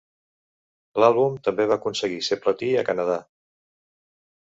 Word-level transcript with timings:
L"àlbum 1.01 1.37
també 1.49 1.69
va 1.73 1.79
aconseguir 1.83 2.19
ser 2.31 2.41
platí 2.47 2.73
a 2.83 2.89
Canadà. 2.91 3.23